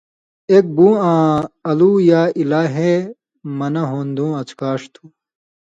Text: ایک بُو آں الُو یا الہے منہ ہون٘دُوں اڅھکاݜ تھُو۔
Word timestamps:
ایک 0.51 0.65
بُو 0.75 0.87
آں 1.09 1.31
الُو 1.69 1.91
یا 2.09 2.21
الہے 2.39 2.93
منہ 3.57 3.83
ہون٘دُوں 3.89 4.31
اڅھکاݜ 4.39 4.81
تھُو۔ 4.93 5.03